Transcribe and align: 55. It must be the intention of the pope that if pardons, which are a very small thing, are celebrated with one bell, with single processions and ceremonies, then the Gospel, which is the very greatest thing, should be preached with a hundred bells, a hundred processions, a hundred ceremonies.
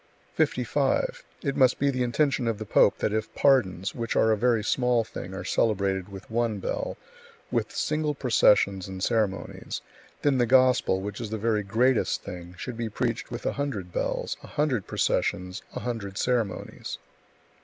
55. 0.33 1.23
It 1.43 1.55
must 1.55 1.77
be 1.77 1.91
the 1.91 2.01
intention 2.01 2.47
of 2.47 2.57
the 2.57 2.65
pope 2.65 2.97
that 2.97 3.13
if 3.13 3.31
pardons, 3.35 3.93
which 3.93 4.15
are 4.15 4.31
a 4.31 4.35
very 4.35 4.63
small 4.63 5.03
thing, 5.03 5.31
are 5.35 5.43
celebrated 5.43 6.09
with 6.09 6.27
one 6.31 6.57
bell, 6.57 6.97
with 7.51 7.71
single 7.71 8.15
processions 8.15 8.87
and 8.87 9.03
ceremonies, 9.03 9.81
then 10.23 10.39
the 10.39 10.47
Gospel, 10.47 11.01
which 11.01 11.21
is 11.21 11.29
the 11.29 11.37
very 11.37 11.61
greatest 11.61 12.23
thing, 12.23 12.55
should 12.57 12.77
be 12.77 12.89
preached 12.89 13.29
with 13.29 13.45
a 13.45 13.53
hundred 13.53 13.93
bells, 13.93 14.37
a 14.41 14.47
hundred 14.47 14.87
processions, 14.87 15.61
a 15.75 15.81
hundred 15.81 16.17
ceremonies. 16.17 16.97